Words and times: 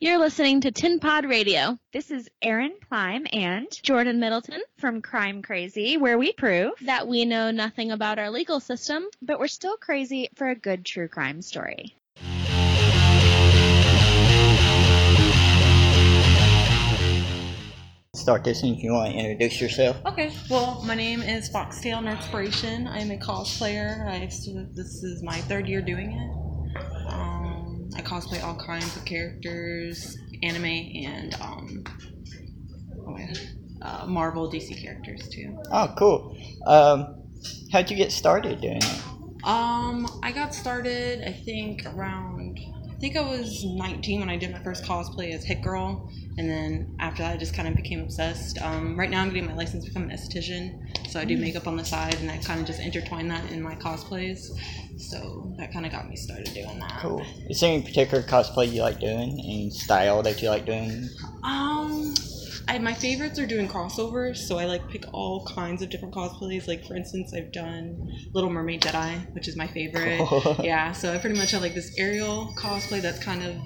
You're 0.00 0.20
listening 0.20 0.60
to 0.60 0.70
Tin 0.70 1.00
Pod 1.00 1.24
Radio. 1.24 1.76
This 1.92 2.12
is 2.12 2.30
Erin 2.40 2.74
Klein 2.88 3.26
and 3.26 3.66
Jordan 3.82 4.20
Middleton, 4.20 4.62
from 4.78 5.02
Crime 5.02 5.42
Crazy, 5.42 5.96
where 5.96 6.16
we 6.16 6.32
prove 6.32 6.74
that 6.82 7.08
we 7.08 7.24
know 7.24 7.50
nothing 7.50 7.90
about 7.90 8.20
our 8.20 8.30
legal 8.30 8.60
system. 8.60 9.06
but 9.20 9.40
we're 9.40 9.48
still 9.48 9.76
crazy 9.76 10.28
for 10.36 10.50
a 10.50 10.54
good 10.54 10.84
true 10.84 11.08
crime 11.08 11.42
story. 11.42 11.96
Start 18.14 18.44
this 18.44 18.62
and 18.62 18.76
if 18.76 18.84
you 18.84 18.92
want 18.92 19.14
to 19.14 19.18
introduce 19.18 19.60
yourself. 19.60 19.96
Okay, 20.06 20.32
well, 20.48 20.80
my 20.86 20.94
name 20.94 21.22
is 21.22 21.50
Foxtale 21.50 22.04
Nerdspiration. 22.04 22.86
I 22.86 23.00
am 23.00 23.10
a 23.10 23.16
cosplayer. 23.16 24.06
I 24.06 24.20
this 24.20 25.02
is 25.02 25.24
my 25.24 25.38
third 25.38 25.66
year 25.66 25.82
doing 25.82 26.12
it. 26.12 26.47
Um, 27.94 27.98
I 27.98 28.02
cosplay 28.02 28.42
all 28.42 28.56
kinds 28.56 28.96
of 28.96 29.04
characters, 29.04 30.16
anime 30.42 30.64
and 30.64 31.34
um, 31.40 31.84
oh 33.06 33.10
my 33.10 33.26
God, 33.26 33.38
uh, 33.82 34.06
Marvel, 34.06 34.50
DC 34.50 34.80
characters 34.82 35.28
too. 35.28 35.56
Oh, 35.72 35.92
cool. 35.96 36.36
Um, 36.66 37.22
how'd 37.72 37.90
you 37.90 37.96
get 37.96 38.12
started 38.12 38.60
doing 38.60 38.78
it? 38.78 39.02
Um, 39.44 40.06
I 40.22 40.32
got 40.32 40.54
started, 40.54 41.22
I 41.26 41.32
think, 41.32 41.86
around. 41.86 42.37
I 42.98 43.00
think 43.00 43.16
I 43.16 43.20
was 43.20 43.64
19 43.64 44.18
when 44.18 44.28
I 44.28 44.36
did 44.36 44.50
my 44.50 44.58
first 44.58 44.82
cosplay 44.82 45.32
as 45.32 45.44
Hit 45.44 45.62
Girl, 45.62 46.10
and 46.36 46.50
then 46.50 46.96
after 46.98 47.22
that, 47.22 47.34
I 47.34 47.36
just 47.36 47.54
kind 47.54 47.68
of 47.68 47.76
became 47.76 48.00
obsessed. 48.00 48.60
Um, 48.60 48.98
right 48.98 49.08
now, 49.08 49.22
I'm 49.22 49.28
getting 49.28 49.46
my 49.46 49.54
license 49.54 49.84
to 49.84 49.90
become 49.90 50.10
an 50.10 50.10
esthetician, 50.10 51.08
so 51.08 51.20
I 51.20 51.24
do 51.24 51.36
makeup 51.36 51.68
on 51.68 51.76
the 51.76 51.84
side, 51.84 52.16
and 52.16 52.28
I 52.28 52.38
kind 52.38 52.60
of 52.60 52.66
just 52.66 52.80
intertwine 52.80 53.28
that 53.28 53.52
in 53.52 53.62
my 53.62 53.76
cosplays. 53.76 54.50
So 54.98 55.54
that 55.58 55.72
kind 55.72 55.86
of 55.86 55.92
got 55.92 56.08
me 56.08 56.16
started 56.16 56.52
doing 56.52 56.76
that. 56.80 56.98
Cool. 57.00 57.24
Is 57.48 57.60
there 57.60 57.72
any 57.72 57.84
particular 57.84 58.24
cosplay 58.24 58.72
you 58.72 58.82
like 58.82 58.98
doing? 58.98 59.38
Any 59.44 59.70
style 59.70 60.20
that 60.24 60.42
you 60.42 60.48
like 60.48 60.66
doing? 60.66 61.08
Um, 61.44 61.97
I, 62.68 62.78
my 62.78 62.92
favorites 62.92 63.38
are 63.38 63.46
doing 63.46 63.66
crossovers, 63.66 64.36
so 64.36 64.58
I 64.58 64.66
like 64.66 64.88
pick 64.88 65.04
all 65.12 65.46
kinds 65.46 65.80
of 65.82 65.88
different 65.88 66.14
cosplays. 66.14 66.68
Like 66.68 66.84
for 66.86 66.94
instance, 66.94 67.32
I've 67.34 67.50
done 67.50 68.12
Little 68.34 68.50
Mermaid 68.50 68.82
Jedi, 68.82 69.34
which 69.34 69.48
is 69.48 69.56
my 69.56 69.66
favorite. 69.66 70.20
Yeah, 70.62 70.92
so 70.92 71.12
I 71.12 71.18
pretty 71.18 71.38
much 71.38 71.52
have 71.52 71.62
like 71.62 71.74
this 71.74 71.94
Ariel 71.98 72.52
cosplay 72.58 73.00
that's 73.00 73.22
kind 73.22 73.42
of 73.42 73.56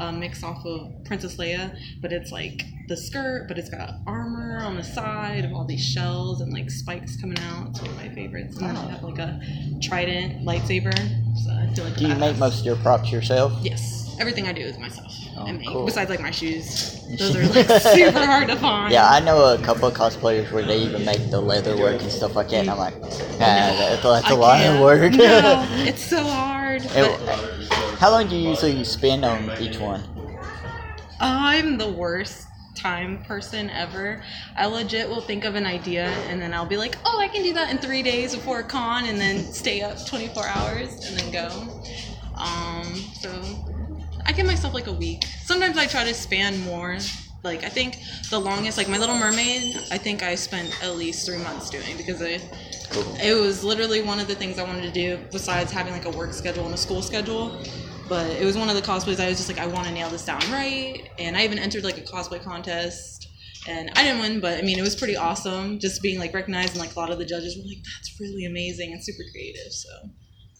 uh, 0.00 0.12
mixed 0.12 0.44
off 0.44 0.64
of 0.64 0.92
Princess 1.04 1.36
Leia, 1.36 1.76
but 2.00 2.12
it's 2.12 2.30
like 2.30 2.62
the 2.88 2.96
skirt, 2.96 3.46
but 3.48 3.58
it's 3.58 3.70
got 3.70 3.94
armor 4.06 4.60
on 4.62 4.76
the 4.76 4.82
side 4.82 5.44
of 5.44 5.52
all 5.52 5.64
these 5.64 5.84
shells 5.84 6.40
and 6.40 6.52
like 6.52 6.70
spikes 6.70 7.16
coming 7.20 7.38
out. 7.40 7.68
It's 7.70 7.80
one 7.80 7.90
of 7.90 7.96
my 7.96 8.08
favorites. 8.10 8.56
And 8.58 8.68
then 8.68 8.76
I 8.76 8.90
have 8.90 9.02
like 9.02 9.18
a 9.18 9.40
trident 9.80 10.44
lightsaber. 10.46 10.96
So 11.44 11.50
I 11.50 11.72
feel 11.74 11.84
like 11.84 11.96
Do 11.96 12.08
you 12.08 12.14
make 12.16 12.36
most 12.38 12.60
of 12.60 12.66
your 12.66 12.76
props 12.76 13.10
yourself? 13.10 13.52
Yes, 13.62 14.01
everything 14.22 14.46
I 14.46 14.52
do 14.52 14.62
is 14.62 14.78
myself. 14.78 15.12
Oh, 15.36 15.52
make. 15.52 15.66
cool. 15.68 15.84
Besides 15.84 16.08
like 16.08 16.20
my 16.20 16.30
shoes, 16.30 17.04
those 17.18 17.34
are 17.36 17.44
like 17.48 17.68
super 17.82 18.24
hard 18.24 18.48
to 18.48 18.56
find. 18.56 18.92
Yeah, 18.92 19.08
I 19.08 19.18
know 19.20 19.52
a 19.52 19.58
couple 19.58 19.88
of 19.88 19.94
cosplayers 19.94 20.50
where 20.52 20.62
they 20.62 20.78
even 20.78 21.04
make 21.04 21.28
the 21.30 21.40
leather 21.40 21.76
work 21.76 22.00
and 22.00 22.10
stuff 22.10 22.36
like 22.36 22.48
that, 22.50 22.60
and 22.60 22.70
I'm 22.70 22.78
like, 22.78 22.94
ah, 22.94 23.38
that's, 23.40 24.02
that's 24.02 24.30
a 24.30 24.34
lot 24.34 24.64
of 24.64 24.80
work. 24.80 25.12
no, 25.14 25.66
it's 25.80 26.02
so 26.02 26.22
hard. 26.22 26.82
It- 26.84 27.20
how 27.98 28.10
long 28.10 28.28
do 28.28 28.36
you 28.36 28.48
usually 28.50 28.82
spend 28.84 29.24
on 29.24 29.50
each 29.60 29.78
one? 29.78 30.02
I'm 31.20 31.78
the 31.78 31.88
worst 31.88 32.46
time 32.76 33.22
person 33.24 33.70
ever. 33.70 34.22
I 34.56 34.66
legit 34.66 35.08
will 35.08 35.20
think 35.20 35.44
of 35.44 35.54
an 35.54 35.66
idea 35.66 36.06
and 36.28 36.40
then 36.42 36.52
I'll 36.52 36.66
be 36.66 36.76
like, 36.76 36.96
oh, 37.04 37.20
I 37.20 37.28
can 37.28 37.44
do 37.44 37.52
that 37.54 37.70
in 37.70 37.78
three 37.78 38.02
days 38.02 38.34
before 38.34 38.60
a 38.60 38.64
con, 38.64 39.04
and 39.04 39.20
then 39.20 39.38
stay 39.38 39.82
up 39.82 40.04
24 40.06 40.46
hours 40.46 41.06
and 41.06 41.16
then 41.18 41.30
go. 41.30 41.48
Um, 42.36 42.94
so 42.94 43.30
I 44.26 44.32
give 44.32 44.46
myself 44.46 44.74
like 44.74 44.86
a 44.86 44.92
week. 44.92 45.24
Sometimes 45.44 45.76
I 45.76 45.86
try 45.86 46.04
to 46.04 46.14
span 46.14 46.60
more. 46.60 46.98
Like 47.42 47.64
I 47.64 47.68
think 47.68 47.98
the 48.30 48.38
longest, 48.38 48.78
like 48.78 48.88
my 48.88 48.98
Little 48.98 49.16
Mermaid, 49.18 49.76
I 49.90 49.98
think 49.98 50.22
I 50.22 50.36
spent 50.36 50.72
at 50.82 50.96
least 50.96 51.26
three 51.26 51.38
months 51.38 51.70
doing 51.70 51.96
because 51.96 52.22
I 52.22 52.38
it 53.22 53.40
was 53.40 53.64
literally 53.64 54.02
one 54.02 54.20
of 54.20 54.28
the 54.28 54.34
things 54.34 54.58
I 54.58 54.64
wanted 54.64 54.82
to 54.82 54.92
do 54.92 55.18
besides 55.32 55.72
having 55.72 55.92
like 55.92 56.04
a 56.04 56.10
work 56.10 56.32
schedule 56.32 56.64
and 56.66 56.74
a 56.74 56.76
school 56.76 57.02
schedule. 57.02 57.58
But 58.08 58.28
it 58.30 58.44
was 58.44 58.58
one 58.58 58.68
of 58.68 58.74
the 58.74 58.82
cosplays 58.82 59.18
I 59.20 59.28
was 59.28 59.38
just 59.38 59.48
like, 59.48 59.58
I 59.58 59.66
want 59.66 59.86
to 59.86 59.92
nail 59.92 60.10
this 60.10 60.24
down 60.24 60.40
right. 60.52 61.08
And 61.18 61.36
I 61.36 61.44
even 61.44 61.58
entered 61.58 61.84
like 61.84 61.98
a 61.98 62.02
cosplay 62.02 62.42
contest. 62.42 63.28
And 63.68 63.90
I 63.96 64.02
didn't 64.02 64.20
win, 64.20 64.40
but 64.40 64.58
I 64.58 64.62
mean, 64.62 64.78
it 64.78 64.82
was 64.82 64.96
pretty 64.96 65.16
awesome 65.16 65.78
just 65.78 66.02
being 66.02 66.18
like 66.18 66.34
recognized. 66.34 66.72
And 66.72 66.80
like 66.80 66.94
a 66.94 66.98
lot 66.98 67.10
of 67.10 67.18
the 67.18 67.24
judges 67.24 67.56
were 67.56 67.62
like, 67.64 67.78
that's 67.96 68.20
really 68.20 68.44
amazing 68.44 68.92
and 68.92 69.02
super 69.02 69.22
creative. 69.32 69.72
So 69.72 69.88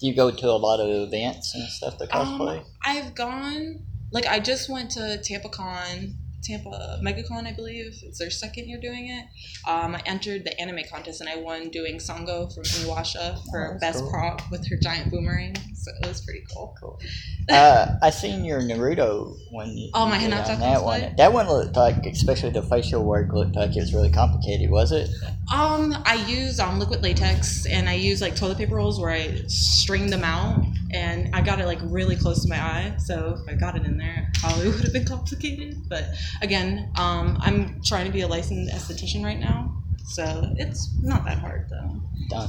Do 0.03 0.09
you 0.09 0.17
go 0.17 0.33
to 0.33 0.47
a 0.49 0.59
lot 0.59 0.81
of 0.81 0.89
events 0.89 1.55
and 1.55 1.69
stuff 1.69 1.97
to 1.99 2.09
cosplay? 2.09 2.59
um, 2.59 2.65
I've 2.85 3.15
gone, 3.15 3.85
like, 4.11 4.27
I 4.27 4.41
just 4.41 4.69
went 4.69 4.91
to 4.93 5.01
TampaCon, 5.01 6.15
Tampa 6.43 6.99
MegaCon, 7.03 7.47
I 7.47 7.53
believe. 7.53 7.95
It's 8.03 8.19
their 8.19 8.31
second 8.31 8.69
year 8.69 8.79
doing 8.81 9.09
it. 9.09 9.25
Um, 9.69 9.95
I 9.95 10.03
entered 10.07 10.45
the 10.45 10.59
anime 10.61 10.81
contest 10.91 11.21
and 11.21 11.31
I 11.31 11.37
won 11.37 11.69
doing 11.71 11.97
Sango 11.97 12.53
from 12.53 12.65
Inuyasha 12.65 13.39
for 13.51 13.75
Oh, 13.77 13.79
best 13.79 14.01
cool. 14.01 14.11
prop 14.11 14.43
with 14.51 14.67
her 14.69 14.77
giant 14.77 15.11
boomerang. 15.11 15.55
So 15.75 15.91
it 16.03 16.07
was 16.09 16.21
pretty 16.25 16.45
cool. 16.53 16.75
Cool. 16.81 17.01
uh, 17.51 17.95
I 18.03 18.11
seen 18.11 18.45
your 18.45 18.61
Naruto 18.61 19.37
one. 19.51 19.77
you- 19.77 19.91
Oh, 19.95 20.07
my 20.07 20.19
Hinata 20.19 20.59
that 20.59 20.83
one. 20.85 21.15
That 21.17 21.33
one 21.33 21.49
looked 21.49 21.77
like, 21.77 22.05
especially 22.07 22.51
the 22.51 22.63
facial 22.63 23.05
work 23.05 23.33
looked 23.33 23.55
like 23.57 23.77
it 23.77 23.81
was 23.81 23.95
really 23.95 24.11
complicated. 24.11 24.71
Was 24.71 24.93
it? 24.93 25.09
Um, 25.53 25.95
I 26.07 26.25
use 26.29 26.59
um, 26.61 26.79
liquid 26.79 27.03
latex 27.03 27.67
and 27.67 27.89
I 27.89 27.95
use 27.95 28.21
like 28.21 28.37
toilet 28.37 28.59
paper 28.59 28.77
rolls 28.77 29.01
where 29.01 29.11
I 29.11 29.43
string 29.49 30.09
them 30.09 30.25
out 30.25 30.65
and 30.93 31.35
I 31.35 31.43
got 31.43 31.61
it 31.61 31.67
like 31.67 31.79
really 31.83 32.17
close 32.17 32.43
to 32.43 32.49
my 32.49 32.59
eye. 32.61 32.95
So 32.99 33.39
if 33.43 33.49
I 33.53 33.55
got 33.57 33.77
it 33.77 33.85
in 33.85 33.97
there, 33.99 34.31
it 34.33 34.41
probably 34.41 34.69
would 34.71 34.81
have 34.83 34.93
been 34.93 35.05
complicated. 35.05 35.89
But 35.89 36.05
again, 36.41 36.91
um, 36.97 37.39
I'm 37.41 37.81
trying 37.85 38.07
to 38.07 38.13
be 38.13 38.23
a 38.23 38.29
licensed 38.29 38.73
esthetician 38.75 39.25
right 39.25 39.39
now. 39.39 39.77
So 40.05 40.53
it's 40.57 40.95
not 41.03 41.25
that 41.27 41.39
hard 41.39 41.69
though. 41.71 42.01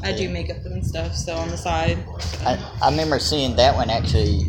I 0.03 0.13
do 0.13 0.29
makeup 0.29 0.57
and 0.66 0.85
stuff, 0.85 1.16
so 1.16 1.35
on 1.35 1.49
the 1.49 1.57
side. 1.57 1.97
so- 2.19 2.45
I, 2.45 2.57
I 2.81 2.89
remember 2.89 3.19
seeing 3.19 3.55
that 3.57 3.75
one 3.75 3.89
actually, 3.89 4.45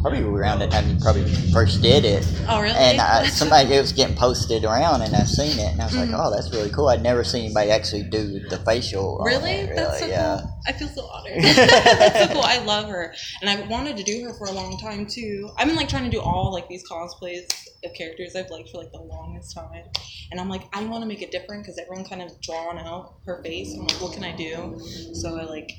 probably 0.00 0.22
around 0.22 0.58
the 0.60 0.66
time 0.68 0.88
you 0.88 0.96
probably 1.00 1.24
first 1.52 1.82
did 1.82 2.04
it. 2.04 2.26
oh 2.48 2.60
really? 2.60 2.74
And 2.76 3.00
I, 3.00 3.26
somebody 3.26 3.74
it 3.74 3.80
was 3.80 3.92
getting 3.92 4.16
posted 4.16 4.64
around, 4.64 5.02
and 5.02 5.14
I 5.14 5.24
seen 5.24 5.58
it, 5.58 5.72
and 5.72 5.80
I 5.80 5.86
was 5.86 5.96
like, 5.96 6.08
Mhm. 6.10 6.18
"Oh, 6.26 6.30
that's 6.34 6.50
really 6.52 6.70
cool." 6.70 6.88
I'd 6.88 7.02
never 7.02 7.22
seen 7.24 7.44
anybody 7.46 7.70
actually 7.70 8.04
do 8.04 8.40
the 8.48 8.58
facial. 8.58 9.18
Really? 9.24 9.50
it, 9.50 9.76
That's 9.76 10.00
so 10.00 10.06
yeah. 10.06 10.40
cool. 10.42 10.60
I 10.66 10.72
feel 10.72 10.88
so 10.88 11.02
honored. 11.06 11.42
That's 11.42 12.18
so 12.28 12.32
cool. 12.34 12.42
I 12.42 12.58
love 12.64 12.88
her, 12.88 13.14
and 13.40 13.50
I 13.50 13.66
wanted 13.68 13.96
to 13.96 14.02
do 14.02 14.24
her 14.24 14.34
for 14.34 14.46
a 14.46 14.52
long 14.52 14.78
time 14.78 15.06
too. 15.06 15.50
I've 15.58 15.66
been 15.66 15.76
like 15.76 15.88
trying 15.88 16.04
to 16.04 16.10
do 16.10 16.20
all 16.20 16.52
like 16.52 16.68
these 16.68 16.84
cosplays 16.88 17.46
of 17.84 17.94
characters 17.94 18.36
I've 18.36 18.50
liked 18.50 18.68
for 18.70 18.78
like 18.78 18.92
the 18.92 19.00
longest 19.00 19.54
time, 19.56 19.84
and 20.30 20.40
I'm 20.40 20.48
like, 20.48 20.62
I 20.72 20.84
want 20.84 21.02
to 21.02 21.08
make 21.08 21.22
it 21.22 21.30
different 21.30 21.62
because 21.64 21.78
everyone 21.78 22.04
kind 22.08 22.22
of 22.22 22.38
drawn 22.42 22.78
out 22.78 23.14
her 23.26 23.42
face. 23.42 23.74
I'm 23.74 23.86
like, 23.86 24.00
what 24.00 24.12
can 24.12 24.24
I 24.24 24.34
do? 24.36 24.78
So 25.14 25.38
I 25.38 25.44
like 25.44 25.70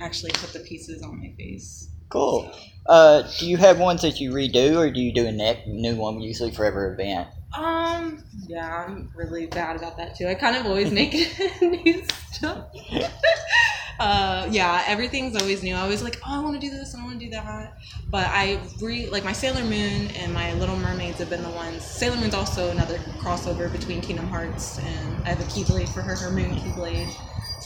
actually 0.00 0.32
put 0.32 0.52
the 0.52 0.60
pieces 0.60 1.02
on 1.02 1.18
my 1.18 1.32
face. 1.38 1.88
Cool. 2.08 2.52
Uh, 2.86 3.22
do 3.38 3.48
you 3.48 3.56
have 3.56 3.78
ones 3.78 4.02
that 4.02 4.20
you 4.20 4.30
redo, 4.30 4.76
or 4.76 4.90
do 4.90 5.00
you 5.00 5.12
do 5.12 5.26
a 5.26 5.32
ne- 5.32 5.64
new 5.66 5.96
one 5.96 6.20
usually 6.20 6.52
for 6.52 6.64
every 6.64 6.92
event? 6.92 7.28
Um, 7.56 8.22
yeah, 8.46 8.84
I'm 8.86 9.10
really 9.16 9.46
bad 9.46 9.76
about 9.76 9.96
that 9.96 10.16
too. 10.16 10.26
I 10.26 10.34
kind 10.34 10.56
of 10.56 10.66
always 10.66 10.92
make 10.92 11.12
new 11.62 12.04
stuff. 12.32 12.66
uh, 13.98 14.46
yeah, 14.50 14.84
everything's 14.86 15.40
always 15.40 15.62
new. 15.62 15.74
I 15.74 15.80
always 15.80 16.02
like, 16.02 16.20
oh, 16.26 16.40
I 16.40 16.42
want 16.42 16.60
to 16.60 16.64
do 16.64 16.70
this 16.70 16.92
and 16.92 17.02
I 17.02 17.06
want 17.06 17.18
to 17.18 17.24
do 17.24 17.30
that. 17.32 17.78
But 18.10 18.26
I 18.28 18.60
re 18.80 19.08
like 19.08 19.24
my 19.24 19.32
Sailor 19.32 19.64
Moon 19.64 20.08
and 20.18 20.32
my 20.32 20.52
Little 20.54 20.76
Mermaids 20.76 21.18
have 21.18 21.30
been 21.30 21.42
the 21.42 21.50
ones. 21.50 21.82
Sailor 21.84 22.16
Moon's 22.16 22.34
also 22.34 22.70
another 22.70 22.98
crossover 23.18 23.72
between 23.72 24.00
Kingdom 24.00 24.26
Hearts 24.28 24.78
and 24.78 25.24
I 25.24 25.30
have 25.30 25.40
a 25.40 25.44
Keyblade 25.44 25.88
for 25.88 26.02
her, 26.02 26.14
her 26.14 26.30
Moon 26.30 26.50
Keyblade. 26.56 27.12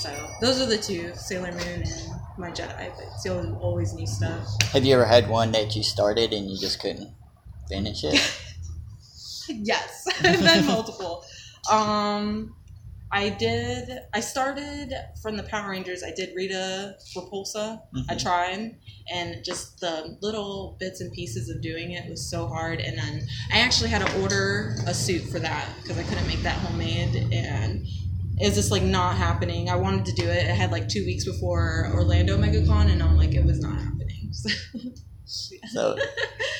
So 0.00 0.30
those 0.40 0.58
are 0.62 0.66
the 0.66 0.78
two, 0.78 1.12
Sailor 1.14 1.52
Moon 1.52 1.82
and 1.82 2.10
my 2.38 2.50
Jedi. 2.50 2.90
But 2.96 3.04
it's 3.14 3.26
always, 3.28 3.50
always 3.60 3.92
new 3.92 4.06
stuff. 4.06 4.48
Have 4.72 4.82
you 4.86 4.94
ever 4.94 5.04
had 5.04 5.28
one 5.28 5.52
that 5.52 5.76
you 5.76 5.82
started 5.82 6.32
and 6.32 6.50
you 6.50 6.58
just 6.58 6.80
couldn't 6.80 7.12
finish 7.68 8.02
it? 8.04 8.18
yes, 9.48 10.06
I've 10.24 10.40
done 10.42 10.64
multiple. 10.64 11.22
Um, 11.70 12.56
I 13.12 13.28
did. 13.28 13.90
I 14.14 14.20
started 14.20 14.94
from 15.20 15.36
the 15.36 15.42
Power 15.42 15.68
Rangers. 15.68 16.02
I 16.02 16.12
did 16.12 16.30
Rita 16.34 16.94
Repulsa. 17.14 17.82
I 18.08 18.14
Mhm. 18.14 18.22
tried, 18.22 18.76
and 19.12 19.44
just 19.44 19.80
the 19.80 20.16
little 20.22 20.76
bits 20.80 21.02
and 21.02 21.12
pieces 21.12 21.50
of 21.50 21.60
doing 21.60 21.90
it 21.90 22.08
was 22.08 22.30
so 22.30 22.46
hard. 22.46 22.80
And 22.80 22.96
then 22.96 23.26
I 23.52 23.58
actually 23.58 23.90
had 23.90 24.06
to 24.06 24.22
order 24.22 24.76
a 24.86 24.94
suit 24.94 25.24
for 25.30 25.40
that 25.40 25.68
because 25.82 25.98
I 25.98 26.04
couldn't 26.04 26.26
make 26.26 26.42
that 26.44 26.56
homemade, 26.58 27.28
and 27.32 27.84
it 28.40 28.46
was 28.46 28.54
just 28.54 28.70
like 28.70 28.82
not 28.82 29.16
happening. 29.16 29.68
I 29.68 29.76
wanted 29.76 30.06
to 30.06 30.12
do 30.12 30.24
it. 30.28 30.44
It 30.44 30.54
had 30.54 30.70
like 30.72 30.88
two 30.88 31.04
weeks 31.04 31.24
before 31.24 31.90
Orlando 31.92 32.36
MegaCon, 32.38 32.90
and 32.90 33.02
I'm 33.02 33.16
like, 33.16 33.34
it 33.34 33.44
was 33.44 33.60
not 33.60 33.78
happening. 33.78 34.32
So, 35.72 35.96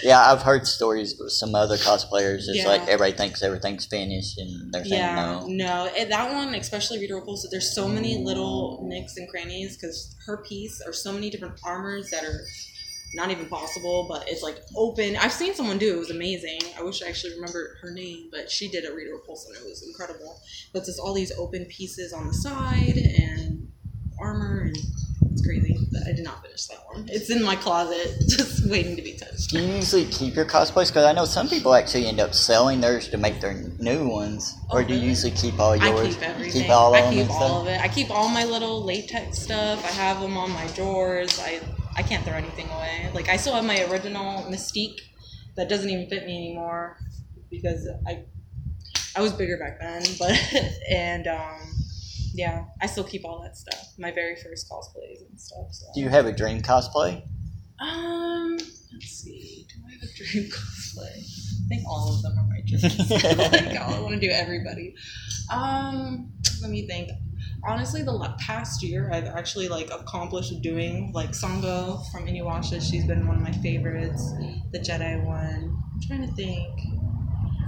yeah, 0.04 0.30
I've 0.30 0.42
heard 0.42 0.64
stories 0.64 1.16
with 1.18 1.32
some 1.32 1.56
other 1.56 1.76
cosplayers. 1.76 2.42
It's 2.46 2.58
Yeah. 2.58 2.68
like 2.68 2.82
everybody 2.82 3.12
thinks 3.12 3.42
everything's 3.42 3.86
finished, 3.86 4.38
and 4.38 4.72
they're 4.72 4.84
saying 4.84 5.00
Yeah, 5.00 5.40
no. 5.40 5.46
no, 5.48 5.90
and 5.98 6.12
that 6.12 6.32
one, 6.32 6.54
especially 6.54 7.00
Rita 7.00 7.14
Repulsa, 7.14 7.46
there's 7.50 7.74
so 7.74 7.88
many 7.88 8.22
little 8.22 8.84
nicks 8.86 9.16
and 9.16 9.28
crannies 9.28 9.76
because 9.76 10.14
her 10.26 10.44
piece 10.44 10.80
are 10.86 10.92
so 10.92 11.10
many 11.12 11.30
different 11.30 11.58
armors 11.64 12.10
that 12.10 12.22
are 12.22 12.42
not 13.14 13.30
even 13.30 13.46
possible, 13.46 14.06
but 14.08 14.28
it's 14.28 14.42
like 14.42 14.58
open. 14.76 15.16
I've 15.16 15.32
seen 15.32 15.54
someone 15.54 15.78
do 15.78 15.90
it. 15.92 15.96
It 15.96 15.98
was 15.98 16.10
amazing. 16.10 16.60
I 16.78 16.82
wish 16.82 17.02
I 17.02 17.08
actually 17.08 17.34
remembered 17.34 17.76
her 17.82 17.90
name, 17.90 18.28
but 18.30 18.50
she 18.50 18.68
did 18.68 18.84
a 18.84 18.94
Rita 18.94 19.10
Repulsa 19.10 19.48
and 19.48 19.56
it 19.56 19.64
was 19.64 19.82
incredible. 19.86 20.40
But 20.72 20.84
just 20.84 21.00
all 21.00 21.12
these 21.14 21.32
open 21.38 21.64
pieces 21.66 22.12
on 22.12 22.26
the 22.28 22.34
side 22.34 22.96
and 22.96 23.68
armor 24.20 24.60
and 24.60 24.76
it's 25.32 25.44
crazy. 25.44 25.76
But 25.92 26.02
I 26.06 26.12
did 26.12 26.24
not 26.24 26.42
finish 26.42 26.66
that 26.66 26.78
one. 26.92 27.06
It's 27.08 27.30
in 27.30 27.42
my 27.42 27.56
closet, 27.56 28.14
just 28.28 28.68
waiting 28.70 28.94
to 28.96 29.02
be 29.02 29.14
touched. 29.14 29.50
Do 29.50 29.60
you 29.60 29.74
usually 29.74 30.04
keep 30.06 30.34
your 30.36 30.44
cosplays? 30.44 30.88
Because 30.88 31.04
I 31.04 31.12
know 31.12 31.24
some 31.24 31.48
people 31.48 31.74
actually 31.74 32.06
end 32.06 32.20
up 32.20 32.32
selling 32.32 32.80
theirs 32.80 33.08
to 33.08 33.16
make 33.16 33.40
their 33.40 33.54
new 33.80 34.08
ones. 34.08 34.54
Or 34.70 34.84
do 34.84 34.94
you 34.94 35.00
usually 35.00 35.32
keep 35.32 35.58
all 35.58 35.74
yours? 35.76 36.00
I 36.00 36.08
keep 36.10 36.22
everything. 36.28 36.62
Keep 36.62 36.70
all 36.70 36.94
of 36.94 37.04
I 37.04 37.12
keep 37.12 37.30
all 37.30 37.36
stuff? 37.36 37.60
of 37.62 37.66
it. 37.66 37.80
I 37.80 37.88
keep 37.88 38.10
all 38.10 38.28
my 38.28 38.44
little 38.44 38.84
latex 38.84 39.38
stuff. 39.38 39.84
I 39.84 39.88
have 39.88 40.20
them 40.20 40.36
on 40.36 40.52
my 40.52 40.66
drawers. 40.68 41.40
I 41.40 41.60
I 42.00 42.02
can't 42.02 42.24
throw 42.24 42.32
anything 42.32 42.66
away. 42.70 43.10
Like 43.12 43.28
I 43.28 43.36
still 43.36 43.52
have 43.52 43.64
my 43.64 43.84
original 43.84 44.44
Mystique 44.44 45.00
that 45.56 45.68
doesn't 45.68 45.90
even 45.90 46.08
fit 46.08 46.24
me 46.24 46.34
anymore 46.34 46.96
because 47.50 47.86
I 48.06 48.24
I 49.14 49.20
was 49.20 49.34
bigger 49.34 49.58
back 49.58 49.78
then, 49.80 50.02
but 50.18 50.32
and 50.90 51.26
um 51.26 51.60
yeah, 52.32 52.64
I 52.80 52.86
still 52.86 53.04
keep 53.04 53.26
all 53.26 53.42
that 53.42 53.58
stuff. 53.58 53.92
My 53.98 54.12
very 54.12 54.36
first 54.36 54.70
cosplays 54.70 55.28
and 55.28 55.38
stuff. 55.38 55.66
So. 55.72 55.86
Do 55.94 56.00
you 56.00 56.08
have 56.08 56.24
a 56.24 56.32
dream 56.32 56.62
cosplay? 56.62 57.22
Um, 57.80 58.56
let's 58.92 59.10
see. 59.10 59.66
Do 59.68 59.74
I 59.86 59.92
have 59.92 60.02
a 60.02 60.14
dream 60.14 60.44
cosplay? 60.50 61.18
I 61.18 61.68
think 61.68 61.82
all 61.86 62.14
of 62.14 62.22
them 62.22 62.32
are 62.38 62.48
my 62.48 62.62
dreams. 62.66 63.10
like, 63.10 63.76
I 63.76 64.00
want 64.00 64.14
to 64.14 64.20
do 64.20 64.30
everybody. 64.32 64.94
Um, 65.52 66.32
let 66.62 66.70
me 66.70 66.86
think. 66.86 67.10
Honestly, 67.66 68.02
the 68.02 68.34
past 68.38 68.82
year, 68.82 69.10
I've 69.12 69.26
actually 69.26 69.68
like 69.68 69.90
accomplished 69.90 70.60
doing 70.62 71.12
like 71.12 71.30
Sango 71.30 72.02
from 72.10 72.26
Inuyasha. 72.26 72.80
She's 72.80 73.04
been 73.04 73.26
one 73.26 73.36
of 73.36 73.42
my 73.42 73.52
favorites. 73.52 74.32
The 74.72 74.78
Jedi 74.78 75.22
one. 75.24 75.76
I'm 75.94 76.00
trying 76.06 76.26
to 76.26 76.32
think. 76.34 76.66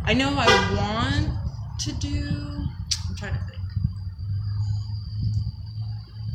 I 0.05 0.15
know 0.15 0.29
I 0.37 0.47
want 0.75 1.81
to 1.81 1.93
do. 1.95 2.27
I'm 2.29 3.17
trying 3.19 3.35
to 3.35 3.41
think. 3.41 3.61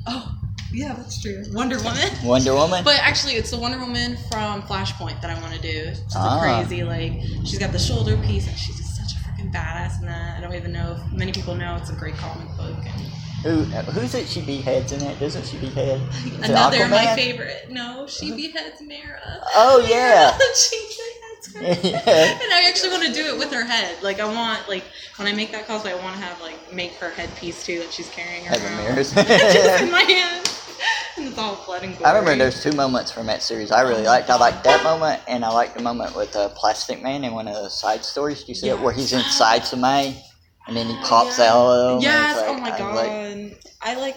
Oh, 0.10 0.36
yeah, 0.72 0.94
that's 0.94 1.22
true. 1.22 1.44
Wonder 1.52 1.78
Woman. 1.80 2.10
Wonder 2.24 2.54
Woman? 2.54 2.84
But 2.84 3.00
actually, 3.00 3.34
it's 3.34 3.52
the 3.52 3.58
Wonder 3.58 3.80
Woman 3.80 4.18
from 4.32 4.62
Flashpoint 4.64 5.20
that 5.22 5.36
I 5.36 5.42
want 5.42 5.54
to 5.56 5.62
do. 5.62 5.86
She's 5.94 6.14
Ah. 6.16 6.38
a 6.38 6.64
crazy, 6.64 6.84
like, 6.84 7.14
she's 7.46 7.58
got 7.60 7.72
the 7.72 7.80
shoulder 7.80 8.16
piece, 8.18 8.48
and 8.48 8.58
she's 8.58 8.78
just 8.78 8.96
such 8.96 9.14
a 9.14 9.24
freaking 9.26 9.52
badass 9.52 10.00
in 10.00 10.06
that. 10.06 10.38
I 10.38 10.42
don't 10.42 10.54
even 10.56 10.72
know 10.72 10.98
if 10.98 11.12
many 11.18 11.32
people 11.34 11.56
know 11.56 11.76
it's 11.76 11.90
a 11.90 11.94
great 11.94 12.16
comic 12.16 12.48
book. 12.56 12.78
Who, 13.48 13.64
who's 13.64 14.14
it 14.14 14.28
she 14.28 14.42
beheads 14.42 14.92
in 14.92 15.02
it? 15.02 15.18
Doesn't 15.22 15.46
she 15.46 15.58
behead? 15.58 16.02
Another 16.44 16.86
my 16.90 17.16
favorite. 17.16 17.68
No, 17.72 18.06
she 18.06 18.36
beheads 18.36 18.82
Mera. 18.82 19.22
Oh, 19.56 19.80
yeah. 19.90 20.38
she 20.54 20.76
beheads 21.56 21.82
her. 21.82 21.88
yeah. 21.88 22.42
And 22.44 22.54
I 22.54 22.66
actually 22.68 22.90
want 22.92 23.06
to 23.06 23.14
do 23.14 23.26
it 23.34 23.40
with 23.40 23.54
her 23.54 23.64
head. 23.64 24.04
Like, 24.04 24.20
I 24.20 24.26
want, 24.26 24.68
like, 24.68 24.84
when 25.16 25.30
I 25.30 25.32
make 25.32 25.54
that 25.54 25.66
cosplay, 25.66 25.98
I 25.98 26.04
want 26.04 26.18
to 26.18 26.22
have, 26.22 26.42
like, 26.42 26.74
make 26.74 26.96
her 26.96 27.10
headpiece 27.12 27.66
too 27.66 27.80
that 27.80 27.94
she's 27.94 28.10
carrying 28.10 28.46
around. 28.48 28.62
the 28.62 28.84
mirrors. 28.84 29.14
just 29.14 29.82
in 29.82 29.92
my 29.92 30.02
hand. 30.02 30.50
And 31.16 31.28
it's 31.28 31.38
all 31.38 31.64
blood 31.66 31.84
and 31.84 31.98
gore. 31.98 32.06
I 32.06 32.18
remember 32.18 32.44
there's 32.44 32.62
two 32.62 32.74
moments 32.74 33.14
from 33.14 33.28
that 33.28 33.42
series 33.42 33.72
I 33.72 33.82
really 33.84 34.04
liked. 34.04 34.30
I 34.30 34.36
liked 34.36 34.66
that 34.66 34.84
moment, 34.84 35.22
and 35.26 35.46
I 35.46 35.52
liked 35.54 35.78
the 35.78 35.82
moment 35.82 36.18
with 36.18 36.36
uh, 36.36 36.50
Plastic 36.50 37.02
Man 37.02 37.24
in 37.24 37.32
one 37.32 37.48
of 37.48 37.56
the 37.56 37.70
side 37.70 38.04
stories. 38.04 38.44
Do 38.44 38.50
you 38.50 38.56
see 38.56 38.70
it 38.70 38.80
where 38.80 38.94
he's 38.94 39.14
inside 39.14 39.64
somebody, 39.66 40.18
and 40.68 40.76
then 40.76 40.88
he 40.88 40.96
pops 41.04 41.38
Yeah. 41.40 41.54
out 41.54 41.68
of 41.68 41.80
them? 41.88 41.94
and 41.96 42.04
Yes. 42.04 42.38
it's 42.38 42.48
oh 42.48 42.58
my 42.58 42.72
I 42.74 42.78
god. 42.78 42.96
like- 42.96 43.64
I 43.82 43.94
like 43.96 44.16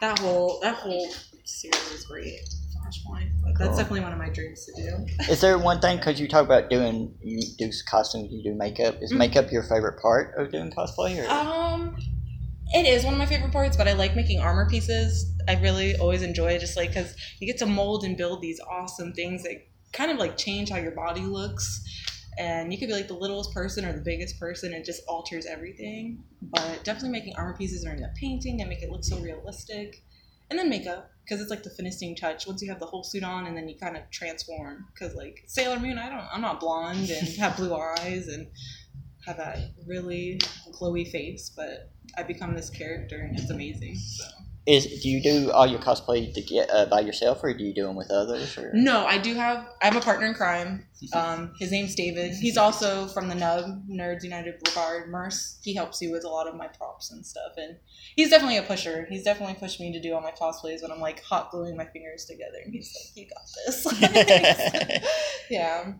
that 0.00 0.18
whole 0.18 0.58
that 0.62 0.74
whole 0.74 1.08
series 1.44 1.90
is 1.92 2.04
great. 2.04 2.38
Flashpoint. 2.74 3.30
But 3.42 3.56
Cool. 3.56 3.66
That's 3.66 3.78
definitely 3.78 4.00
one 4.00 4.12
of 4.12 4.18
my 4.18 4.28
dreams 4.28 4.66
to 4.66 4.72
do. 4.82 5.06
Is 5.32 5.40
there 5.40 5.56
one 5.58 5.80
thing 5.80 5.96
because 5.96 6.20
you 6.20 6.28
talk 6.28 6.44
about 6.44 6.68
doing 6.70 7.14
you 7.22 7.40
do 7.58 7.70
costumes, 7.88 8.28
you 8.30 8.42
do 8.42 8.54
makeup? 8.56 8.96
Is 9.00 9.12
Mhm. 9.12 9.18
makeup 9.18 9.50
your 9.52 9.62
favorite 9.62 10.00
part 10.02 10.34
of 10.38 10.50
doing 10.52 10.70
cosplay? 10.70 11.24
Or? 11.24 11.30
Um, 11.30 11.96
it 12.74 12.86
is 12.86 13.04
one 13.04 13.14
of 13.14 13.18
my 13.18 13.26
favorite 13.26 13.52
parts, 13.52 13.76
but 13.76 13.86
I 13.88 13.92
like 13.92 14.14
making 14.16 14.40
armor 14.40 14.68
pieces. 14.68 15.26
I 15.48 15.54
really 15.56 15.96
always 15.96 16.22
enjoy 16.22 16.52
it, 16.52 16.60
just 16.60 16.76
like 16.76 16.88
because 16.90 17.14
you 17.40 17.46
get 17.46 17.58
to 17.58 17.66
mold 17.66 18.04
and 18.04 18.16
build 18.16 18.42
these 18.42 18.60
awesome 18.70 19.12
things 19.12 19.42
that 19.44 19.52
kind 19.92 20.10
of 20.10 20.18
like 20.18 20.36
change 20.36 20.70
how 20.70 20.76
your 20.78 20.90
body 20.92 21.20
looks. 21.22 21.82
And 22.38 22.72
you 22.72 22.78
could 22.78 22.88
be 22.88 22.94
like 22.94 23.08
the 23.08 23.14
littlest 23.14 23.52
person 23.52 23.84
or 23.84 23.92
the 23.92 24.02
biggest 24.02 24.38
person, 24.40 24.72
it 24.72 24.84
just 24.84 25.02
alters 25.06 25.46
everything. 25.46 26.22
But 26.42 26.80
definitely 26.84 27.10
making 27.10 27.36
armor 27.36 27.56
pieces 27.56 27.86
or 27.86 27.94
the 27.96 28.10
painting 28.18 28.60
and 28.60 28.68
make 28.68 28.82
it 28.82 28.90
look 28.90 29.04
so 29.04 29.18
realistic. 29.18 30.02
And 30.50 30.58
then 30.58 30.68
makeup, 30.68 31.10
because 31.24 31.40
it's 31.40 31.50
like 31.50 31.62
the 31.62 31.70
finishing 31.70 32.14
touch. 32.14 32.46
Once 32.46 32.60
you 32.60 32.68
have 32.68 32.80
the 32.80 32.86
whole 32.86 33.02
suit 33.02 33.24
on, 33.24 33.46
and 33.46 33.56
then 33.56 33.68
you 33.68 33.76
kind 33.76 33.96
of 33.96 34.02
transform. 34.10 34.86
Because 34.92 35.14
like 35.14 35.42
Sailor 35.46 35.80
Moon, 35.80 35.98
I 35.98 36.10
don't, 36.10 36.26
I'm 36.32 36.42
not 36.42 36.60
blonde 36.60 37.10
and 37.10 37.28
have 37.38 37.56
blue 37.56 37.74
eyes 37.74 38.28
and 38.28 38.46
have 39.26 39.38
that 39.38 39.58
really 39.86 40.38
glowy 40.72 41.10
face, 41.10 41.50
but 41.56 41.90
I 42.16 42.22
become 42.24 42.54
this 42.54 42.68
character 42.68 43.16
and 43.16 43.38
it's 43.38 43.50
amazing. 43.50 43.96
So. 43.96 44.24
Is 44.66 45.02
do 45.02 45.10
you 45.10 45.22
do 45.22 45.50
all 45.52 45.66
your 45.66 45.78
cosplay 45.78 46.32
to 46.32 46.40
get 46.40 46.70
uh, 46.70 46.86
by 46.86 47.00
yourself, 47.00 47.44
or 47.44 47.52
do 47.52 47.62
you 47.62 47.74
do 47.74 47.86
them 47.86 47.96
with 47.96 48.10
others? 48.10 48.56
Or 48.56 48.70
No, 48.72 49.04
I 49.04 49.18
do 49.18 49.34
have. 49.34 49.68
I 49.82 49.86
have 49.86 49.96
a 49.96 50.00
partner 50.00 50.26
in 50.26 50.32
crime. 50.32 50.86
Um, 51.12 51.52
his 51.58 51.70
name's 51.70 51.94
David. 51.94 52.32
He's 52.32 52.56
also 52.56 53.06
from 53.08 53.28
the 53.28 53.34
Nub 53.34 53.86
Nerds 53.86 54.22
United 54.24 54.54
Brigade. 54.60 55.08
Merce. 55.08 55.58
He 55.62 55.74
helps 55.74 56.00
you 56.00 56.10
with 56.10 56.24
a 56.24 56.28
lot 56.28 56.46
of 56.46 56.54
my 56.54 56.66
props 56.66 57.10
and 57.10 57.26
stuff, 57.26 57.52
and 57.58 57.76
he's 58.16 58.30
definitely 58.30 58.56
a 58.56 58.62
pusher. 58.62 59.06
He's 59.10 59.22
definitely 59.22 59.56
pushed 59.56 59.80
me 59.80 59.92
to 59.92 60.00
do 60.00 60.14
all 60.14 60.22
my 60.22 60.32
cosplays 60.32 60.80
when 60.80 60.90
I'm 60.90 61.00
like 61.00 61.22
hot 61.22 61.50
gluing 61.50 61.76
my 61.76 61.84
fingers 61.84 62.24
together, 62.24 62.58
and 62.64 62.72
he's 62.72 62.94
like, 62.94 63.16
"You 63.16 63.28
got 63.28 63.42
this." 63.66 65.02
yeah. 65.50 65.92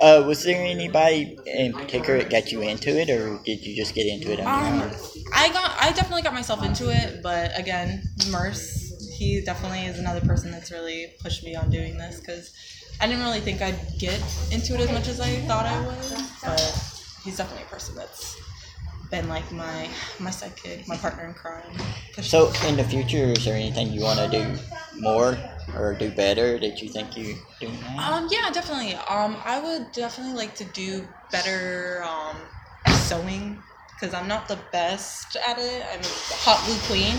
Uh, 0.00 0.24
was 0.26 0.42
there 0.44 0.64
anybody 0.64 1.38
in 1.46 1.72
particular 1.72 2.18
that 2.18 2.30
got 2.30 2.50
you 2.52 2.62
into 2.62 2.90
it, 3.00 3.08
or 3.10 3.38
did 3.44 3.64
you 3.64 3.76
just 3.76 3.94
get 3.94 4.06
into 4.06 4.32
it 4.32 4.40
on 4.40 4.46
your 4.46 4.82
Um, 4.84 4.90
own? 4.90 4.96
I 5.34 5.48
got 5.50 5.76
I 5.80 5.92
definitely 5.92 6.22
got 6.22 6.34
myself 6.34 6.64
into 6.64 6.90
it, 6.90 7.22
but 7.22 7.56
again, 7.58 8.02
Merce, 8.30 9.14
he 9.18 9.40
definitely 9.40 9.86
is 9.86 9.98
another 9.98 10.20
person 10.20 10.50
that's 10.50 10.70
really 10.70 11.14
pushed 11.20 11.44
me 11.44 11.54
on 11.54 11.70
doing 11.70 11.96
this 11.96 12.20
because 12.20 12.52
I 13.00 13.06
didn't 13.06 13.22
really 13.22 13.40
think 13.40 13.62
I'd 13.62 13.78
get 13.98 14.20
into 14.52 14.74
it 14.74 14.80
as 14.80 14.90
much 14.92 15.08
as 15.08 15.20
I 15.20 15.36
thought 15.46 15.66
I 15.66 15.78
would, 15.86 16.24
but 16.42 16.60
he's 17.24 17.36
definitely 17.36 17.64
a 17.64 17.70
person 17.70 17.94
that's 17.96 18.36
been 19.10 19.28
like 19.28 19.50
my 19.52 19.88
my 20.18 20.30
sidekick, 20.30 20.86
my 20.88 20.96
partner 20.96 21.24
in 21.26 21.34
crime. 21.34 21.62
So, 22.22 22.52
in 22.66 22.76
the 22.76 22.84
future, 22.84 23.32
is 23.32 23.44
there 23.44 23.54
anything 23.54 23.92
you 23.92 24.02
want 24.02 24.18
to 24.20 24.28
do 24.28 24.58
more 25.00 25.36
or 25.74 25.94
do 25.94 26.10
better 26.10 26.58
that 26.58 26.82
you 26.82 26.88
think 26.88 27.16
you 27.16 27.36
do 27.60 27.68
now? 27.68 28.14
Um, 28.14 28.28
yeah, 28.30 28.50
definitely. 28.50 28.94
Um, 28.94 29.36
I 29.44 29.60
would 29.60 29.92
definitely 29.92 30.34
like 30.34 30.54
to 30.56 30.64
do 30.64 31.06
better 31.30 32.04
um, 32.04 32.36
sewing 32.92 33.62
because 33.94 34.14
I'm 34.14 34.28
not 34.28 34.48
the 34.48 34.58
best 34.72 35.36
at 35.36 35.58
it. 35.58 35.84
I'm 35.92 36.00
a 36.00 36.14
hot 36.44 36.64
glue 36.66 36.78
queen, 36.88 37.16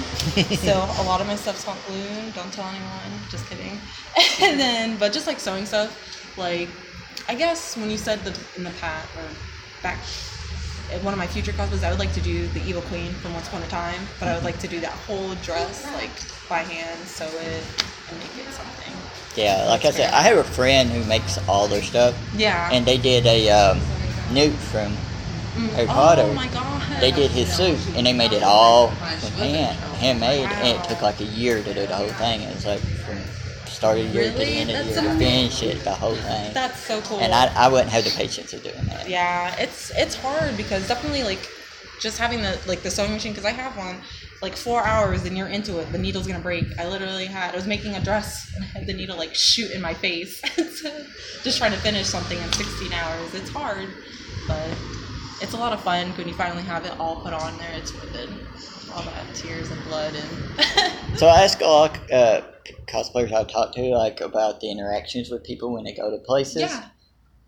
so 0.59 0.73
a 0.73 1.03
lot 1.05 1.21
of 1.21 1.27
my 1.27 1.35
stuff's 1.35 1.63
hot 1.63 1.77
glue. 1.87 2.31
Don't 2.33 2.51
tell 2.53 2.67
anyone. 2.67 3.19
Just 3.29 3.47
kidding. 3.47 3.79
And 4.41 4.59
then, 4.59 4.97
but 4.97 5.13
just 5.13 5.27
like 5.27 5.39
sewing 5.39 5.65
stuff, 5.65 6.37
like 6.37 6.69
I 7.27 7.35
guess 7.35 7.77
when 7.77 7.89
you 7.89 7.97
said 7.97 8.19
the 8.23 8.37
in 8.57 8.63
the 8.63 8.71
past 8.81 9.07
or 9.17 9.23
back. 9.81 9.99
In 10.93 11.03
one 11.03 11.13
of 11.13 11.17
my 11.17 11.25
future 11.25 11.51
cosplays, 11.51 11.83
I 11.83 11.89
would 11.89 11.97
like 11.97 12.13
to 12.13 12.21
do 12.21 12.47
the 12.49 12.61
Evil 12.61 12.83
Queen 12.83 13.11
from 13.13 13.33
Once 13.33 13.47
Upon 13.47 13.63
a 13.63 13.67
Time, 13.67 13.99
but 14.19 14.27
I 14.27 14.35
would 14.35 14.43
like 14.43 14.59
to 14.59 14.67
do 14.67 14.79
that 14.81 14.91
whole 14.91 15.33
dress 15.41 15.83
like 15.95 16.11
by 16.47 16.59
hand, 16.59 16.99
sew 17.07 17.25
it, 17.25 17.63
and 17.63 17.94
make 18.13 18.37
it 18.47 18.51
something. 18.53 18.93
yeah, 19.35 19.65
like 19.67 19.85
I 19.85 19.91
said, 19.91 20.13
I 20.13 20.21
have 20.21 20.37
a 20.37 20.43
friend 20.43 20.89
who 20.89 21.03
makes 21.05 21.37
all 21.47 21.67
their 21.67 21.81
stuff, 21.83 22.15
Yeah. 22.35 22.69
and 22.71 22.85
they 22.85 22.97
did 22.97 23.25
a 23.25 23.49
um, 23.49 23.79
Newt 24.31 24.53
from 24.53 24.95
Mm. 25.55 25.69
Harry 25.69 25.87
Potter. 25.87 26.23
Oh 26.23 26.33
my 26.33 26.47
god. 26.49 26.99
They 26.99 27.11
did 27.11 27.31
his 27.31 27.47
suit, 27.55 27.79
and 27.95 28.05
they 28.05 28.11
made 28.11 28.33
it 28.33 28.43
all 28.43 28.89
with 28.89 29.35
hand, 29.37 29.77
handmade, 29.99 30.49
and 30.49 30.67
it 30.77 30.83
took 30.83 31.01
like 31.01 31.21
a 31.21 31.23
year 31.23 31.63
to 31.63 31.73
do 31.73 31.87
the 31.87 31.95
whole 31.95 32.09
thing. 32.09 32.41
It 32.41 32.53
was 32.53 32.65
like 32.65 32.81
from 32.81 33.17
start 33.65 33.97
of 33.99 34.03
the 34.07 34.11
year 34.19 34.31
to 34.33 34.37
the 34.37 34.45
end 34.45 34.69
of 34.71 34.85
the 34.85 34.91
year 35.01 35.01
to 35.13 35.17
finish 35.17 35.63
it, 35.63 35.81
the 35.85 35.93
whole 35.93 36.15
thing. 36.15 36.53
That's 36.53 36.77
so 36.81 36.99
cool. 37.03 37.19
And 37.21 37.33
I, 37.33 37.53
I 37.55 37.69
wouldn't 37.69 37.89
have 37.91 38.03
the 38.03 38.09
patience 38.11 38.51
of 38.51 38.63
doing 38.63 38.83
that. 38.87 39.07
yeah, 39.07 39.55
it's 39.57 39.91
it's 39.95 40.15
hard 40.15 40.57
because 40.57 40.85
definitely 40.89 41.23
like 41.23 41.49
just 42.01 42.17
having 42.17 42.41
the 42.41 42.59
like 42.67 42.81
the 42.81 42.91
sewing 42.91 43.13
machine 43.13 43.31
because 43.31 43.45
I 43.45 43.51
have 43.51 43.77
one 43.77 44.01
like 44.41 44.55
four 44.55 44.83
hours 44.85 45.25
and 45.25 45.37
you're 45.37 45.47
into 45.47 45.79
it 45.79 45.91
the 45.91 45.97
needle's 45.97 46.27
gonna 46.27 46.39
break. 46.39 46.65
I 46.77 46.87
literally 46.87 47.25
had 47.25 47.53
I 47.53 47.55
was 47.55 47.65
making 47.67 47.95
a 47.95 48.03
dress 48.03 48.51
and 48.55 48.63
I 48.63 48.67
had 48.67 48.85
the 48.87 48.93
needle 48.93 49.17
like 49.17 49.33
shoot 49.33 49.71
in 49.71 49.81
my 49.81 49.93
face. 49.93 50.41
Just 51.43 51.57
trying 51.57 51.71
to 51.71 51.77
finish 51.79 52.07
something 52.07 52.37
in 52.37 52.51
16 52.53 52.93
hours. 52.93 53.33
It's 53.33 53.49
hard 53.49 53.89
but 54.47 54.69
it's 55.41 55.53
a 55.53 55.57
lot 55.57 55.73
of 55.73 55.81
fun 55.81 56.09
when 56.11 56.27
you 56.27 56.33
finally 56.33 56.63
have 56.63 56.85
it 56.85 56.97
all 56.99 57.21
put 57.21 57.33
on 57.33 57.57
there. 57.57 57.71
It's 57.73 57.93
worth 57.93 58.15
it. 58.15 58.29
All 58.93 59.01
that 59.03 59.35
tears 59.35 59.69
and 59.71 59.83
blood 59.85 60.13
and 60.15 61.17
So 61.19 61.27
I 61.27 61.43
ask 61.43 61.59
a 61.61 61.65
lot 61.65 61.95
of 61.97 62.11
uh, 62.11 62.41
cosplayers 62.87 63.33
I 63.33 63.43
talk 63.43 63.73
to 63.75 63.81
like 63.81 64.21
about 64.21 64.61
the 64.61 64.69
interactions 64.71 65.29
with 65.29 65.43
people 65.43 65.73
when 65.73 65.83
they 65.83 65.93
go 65.93 66.09
to 66.11 66.17
places. 66.19 66.61
yeah. 66.63 66.85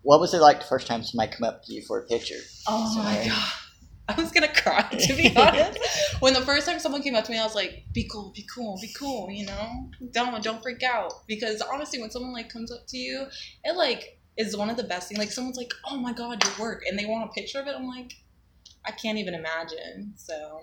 What 0.02 0.20
was 0.20 0.32
it 0.34 0.40
like 0.40 0.60
the 0.60 0.66
first 0.66 0.86
time 0.86 1.02
somebody 1.02 1.32
come 1.32 1.44
up 1.48 1.64
to 1.64 1.72
you 1.72 1.82
for 1.82 1.98
a 1.98 2.06
picture? 2.06 2.38
oh 2.66 2.94
my 2.96 3.14
Sorry. 3.14 3.28
god 3.28 3.52
I 4.16 4.20
was 4.20 4.30
gonna 4.32 4.52
cry 4.52 4.82
to 4.82 5.14
be 5.14 5.32
honest. 5.36 5.78
when 6.20 6.32
the 6.32 6.40
first 6.40 6.66
time 6.66 6.78
someone 6.78 7.02
came 7.02 7.14
up 7.14 7.24
to 7.24 7.32
me, 7.32 7.38
I 7.38 7.44
was 7.44 7.54
like, 7.54 7.84
"Be 7.92 8.08
cool, 8.10 8.32
be 8.34 8.46
cool, 8.54 8.78
be 8.80 8.92
cool," 8.98 9.30
you 9.30 9.46
know. 9.46 9.90
Don't 10.12 10.42
don't 10.42 10.62
freak 10.62 10.82
out 10.82 11.12
because 11.26 11.60
honestly, 11.60 12.00
when 12.00 12.10
someone 12.10 12.32
like 12.32 12.48
comes 12.48 12.72
up 12.72 12.86
to 12.88 12.96
you, 12.96 13.26
it 13.64 13.76
like 13.76 14.18
is 14.38 14.56
one 14.56 14.70
of 14.70 14.76
the 14.76 14.84
best 14.84 15.08
things. 15.08 15.18
Like 15.18 15.30
someone's 15.30 15.58
like, 15.58 15.72
"Oh 15.90 15.98
my 15.98 16.12
god, 16.12 16.42
your 16.42 16.54
work," 16.58 16.84
and 16.88 16.98
they 16.98 17.06
want 17.06 17.28
a 17.28 17.32
picture 17.32 17.60
of 17.60 17.66
it. 17.66 17.74
I'm 17.76 17.86
like, 17.86 18.14
I 18.86 18.92
can't 18.92 19.18
even 19.18 19.34
imagine. 19.34 20.14
So 20.16 20.60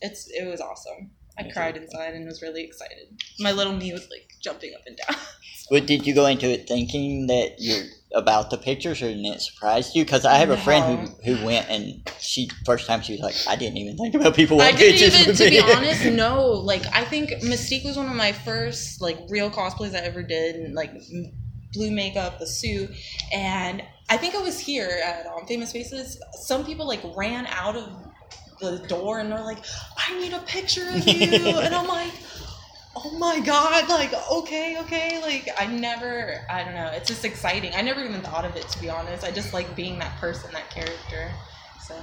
it's 0.00 0.28
it 0.28 0.46
was 0.46 0.60
awesome. 0.60 1.12
I 1.38 1.48
cried 1.50 1.76
inside 1.76 2.14
and 2.14 2.26
was 2.26 2.42
really 2.42 2.64
excited. 2.64 3.22
My 3.38 3.52
little 3.52 3.72
me 3.72 3.92
was 3.92 4.08
like 4.10 4.34
jumping 4.42 4.74
up 4.74 4.82
and 4.86 4.96
down. 4.96 5.16
But 5.70 5.86
did 5.86 6.06
you 6.06 6.14
go 6.14 6.24
into 6.24 6.48
it 6.50 6.66
thinking 6.66 7.26
that 7.26 7.56
you're 7.58 7.84
about 8.14 8.48
the 8.48 8.56
pictures, 8.56 9.02
or 9.02 9.08
didn't 9.08 9.26
it 9.26 9.42
surprise 9.42 9.94
you? 9.94 10.02
Because 10.02 10.24
I 10.24 10.36
have 10.36 10.48
a 10.48 10.56
friend 10.56 11.10
who 11.22 11.34
who 11.34 11.44
went 11.44 11.68
and 11.68 12.10
she 12.18 12.48
first 12.64 12.86
time 12.86 13.02
she 13.02 13.12
was 13.12 13.20
like, 13.20 13.34
I 13.46 13.54
didn't 13.54 13.76
even 13.76 13.98
think 13.98 14.14
about 14.14 14.34
people 14.34 14.62
I 14.62 14.72
didn't 14.72 14.98
pictures 14.98 15.20
even, 15.20 15.34
to 15.34 15.50
be 15.50 15.60
honest, 15.74 16.06
no. 16.06 16.46
Like, 16.52 16.86
I 16.94 17.04
think 17.04 17.30
Mystique 17.42 17.84
was 17.84 17.98
one 17.98 18.08
of 18.08 18.16
my 18.16 18.32
first 18.32 19.02
like 19.02 19.18
real 19.28 19.50
cosplays 19.50 19.94
I 19.94 19.98
ever 19.98 20.22
did, 20.22 20.56
and 20.56 20.74
like 20.74 20.90
blue 21.74 21.90
makeup, 21.90 22.38
the 22.38 22.46
suit, 22.46 22.90
and 23.30 23.82
I 24.08 24.16
think 24.16 24.34
I 24.34 24.40
was 24.40 24.58
here 24.58 24.88
at 25.04 25.26
um, 25.26 25.46
Famous 25.46 25.72
Faces. 25.72 26.18
Some 26.40 26.64
people 26.64 26.86
like 26.86 27.02
ran 27.14 27.46
out 27.46 27.76
of 27.76 27.90
the 28.60 28.78
door 28.88 29.20
and 29.20 29.30
they're 29.30 29.44
like, 29.44 29.64
"I 30.08 30.18
need 30.18 30.32
a 30.32 30.40
picture 30.40 30.88
of 30.90 31.06
you," 31.06 31.58
and 31.58 31.74
I'm 31.74 31.88
like. 31.88 32.12
Oh 33.00 33.16
my 33.16 33.38
god, 33.38 33.88
like 33.88 34.12
okay, 34.28 34.76
okay, 34.80 35.22
like 35.22 35.48
I 35.56 35.66
never 35.66 36.44
I 36.50 36.64
don't 36.64 36.74
know, 36.74 36.90
it's 36.92 37.06
just 37.06 37.24
exciting. 37.24 37.70
I 37.76 37.82
never 37.82 38.02
even 38.02 38.22
thought 38.22 38.44
of 38.44 38.56
it 38.56 38.66
to 38.70 38.80
be 38.80 38.90
honest. 38.90 39.22
I 39.22 39.30
just 39.30 39.54
like 39.54 39.76
being 39.76 40.00
that 40.00 40.16
person, 40.16 40.50
that 40.52 40.70
character. 40.70 41.30
So 41.78 41.94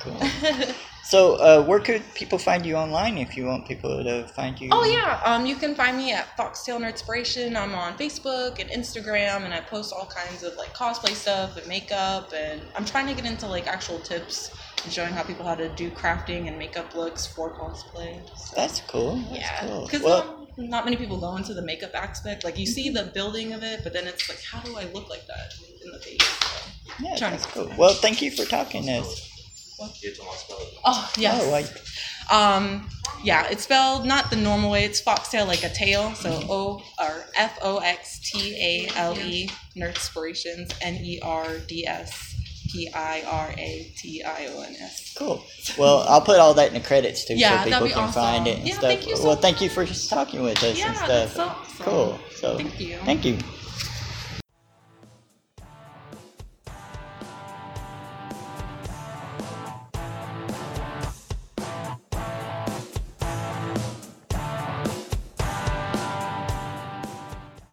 Cool. 0.00 0.20
So, 1.04 1.34
uh, 1.34 1.62
where 1.62 1.80
could 1.80 2.02
people 2.14 2.38
find 2.38 2.64
you 2.64 2.76
online 2.76 3.18
if 3.18 3.36
you 3.36 3.44
want 3.44 3.68
people 3.68 4.02
to 4.02 4.26
find 4.28 4.58
you? 4.58 4.70
Oh 4.72 4.84
yeah, 4.84 5.20
um, 5.22 5.44
you 5.44 5.54
can 5.54 5.74
find 5.74 5.98
me 5.98 6.12
at 6.12 6.34
Foxtale 6.38 6.80
Nerdspiration. 6.80 7.54
I'm 7.56 7.74
on 7.74 7.98
Facebook 7.98 8.58
and 8.58 8.70
Instagram, 8.70 9.44
and 9.44 9.52
I 9.52 9.60
post 9.60 9.92
all 9.92 10.06
kinds 10.06 10.42
of 10.42 10.54
like 10.56 10.72
cosplay 10.74 11.10
stuff 11.10 11.58
and 11.58 11.66
makeup. 11.66 12.32
And 12.34 12.62
I'm 12.74 12.86
trying 12.86 13.06
to 13.08 13.14
get 13.14 13.30
into 13.30 13.46
like 13.46 13.66
actual 13.66 13.98
tips 14.00 14.50
and 14.84 14.92
showing 14.92 15.12
how 15.12 15.22
people 15.22 15.44
how 15.44 15.54
to 15.54 15.68
do 15.70 15.90
crafting 15.90 16.48
and 16.48 16.58
makeup 16.58 16.94
looks 16.94 17.26
for 17.26 17.52
cosplay. 17.56 18.20
So, 18.38 18.54
That's 18.56 18.80
cool. 18.82 19.16
That's 19.16 19.40
yeah, 19.40 19.66
cool. 19.66 19.82
because 19.84 20.02
Well, 20.02 20.48
not 20.56 20.84
many 20.84 20.96
people 20.96 21.18
go 21.18 21.36
into 21.36 21.54
the 21.54 21.62
makeup 21.62 21.90
aspect. 21.94 22.44
Like 22.44 22.58
you 22.58 22.66
see 22.66 22.90
the 22.90 23.04
building 23.14 23.52
of 23.52 23.62
it, 23.62 23.80
but 23.82 23.92
then 23.92 24.06
it's 24.06 24.28
like, 24.28 24.42
how 24.42 24.60
do 24.60 24.76
I 24.76 24.84
look 24.92 25.08
like 25.08 25.26
that 25.26 25.52
in 25.84 25.90
the 25.90 25.98
face? 25.98 26.22
So, 26.22 27.04
yeah, 27.04 27.30
that's 27.30 27.46
cool. 27.46 27.66
that. 27.66 27.78
Well, 27.78 27.94
thank 27.94 28.22
you 28.22 28.30
for 28.30 28.44
talking 28.44 28.84
to 28.84 28.92
us. 28.92 29.30
oh 30.84 31.12
yes. 31.18 31.42
Oh, 31.42 31.54
I, 31.54 32.54
Um, 32.56 32.88
yeah, 33.22 33.48
it's 33.50 33.64
spelled 33.64 34.06
not 34.06 34.30
the 34.30 34.36
normal 34.36 34.70
way. 34.70 34.84
It's 34.84 35.00
foxtail 35.00 35.46
like 35.46 35.64
a 35.64 35.70
tail. 35.70 36.14
So 36.14 36.30
O 36.48 36.82
or 37.00 37.24
F 37.36 37.58
O 37.62 37.78
X 37.78 38.20
T 38.30 38.54
A 38.54 38.96
L 38.96 39.18
E 39.18 39.50
Nerdspirations 39.76 40.72
N 40.82 40.94
E 40.94 41.20
R 41.22 41.58
D 41.66 41.86
S 41.86 42.33
P 42.74 42.90
I 42.92 43.22
R 43.22 43.54
A 43.56 43.92
T 43.96 44.22
I 44.24 44.46
O 44.46 44.60
N 44.62 44.74
S. 44.80 45.14
cool. 45.16 45.46
Well, 45.78 46.04
I'll 46.08 46.20
put 46.20 46.40
all 46.40 46.54
that 46.54 46.68
in 46.68 46.74
the 46.74 46.80
credits 46.80 47.24
too, 47.24 47.34
Yeah, 47.36 47.62
so 47.62 47.70
people 47.70 47.88
can 47.88 48.12
find 48.12 48.46
it 48.48 48.58
and 48.58 48.66
Yeah, 48.68 48.74
stuff. 48.74 49.00
thank 49.00 49.16
so 49.16 49.26
well, 49.26 49.36
thank 49.36 49.60
you 49.60 49.68
for 49.70 49.86
talking 49.86 50.42
with 50.42 50.62
us 50.64 50.76
Yeah, 50.76 50.88
and 50.88 50.96
stuff. 50.96 51.08
that's 51.08 51.36
so 51.36 51.44
awesome. 51.44 51.86
Cool. 51.86 52.20
So, 52.36 52.56
Thank 52.56 52.80
you. 52.80 52.98
Thank 53.04 53.24
you. 53.24 53.38